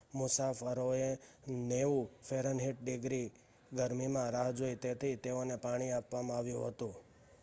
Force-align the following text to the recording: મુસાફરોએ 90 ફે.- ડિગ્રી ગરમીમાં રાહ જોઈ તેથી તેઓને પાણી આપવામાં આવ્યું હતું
મુસાફરોએ 0.13 1.09
90 1.47 1.91
ફે.- 2.21 2.37
ડિગ્રી 2.79 3.31
ગરમીમાં 3.71 4.31
રાહ 4.31 4.49
જોઈ 4.53 4.75
તેથી 4.77 5.15
તેઓને 5.17 5.55
પાણી 5.57 5.91
આપવામાં 5.91 6.37
આવ્યું 6.37 6.67
હતું 6.67 6.93